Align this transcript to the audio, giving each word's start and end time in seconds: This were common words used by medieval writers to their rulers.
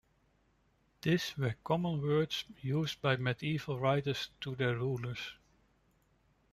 This 1.01 1.37
were 1.37 1.53
common 1.63 2.01
words 2.01 2.45
used 2.63 3.03
by 3.03 3.17
medieval 3.17 3.77
writers 3.77 4.29
to 4.39 4.55
their 4.55 4.75
rulers. 4.75 5.35